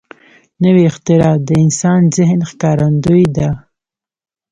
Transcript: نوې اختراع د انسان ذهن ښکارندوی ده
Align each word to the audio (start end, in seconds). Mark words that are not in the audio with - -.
نوې 0.63 0.83
اختراع 0.91 1.35
د 1.47 1.49
انسان 1.63 2.01
ذهن 2.17 2.39
ښکارندوی 2.49 3.25
ده 3.35 3.49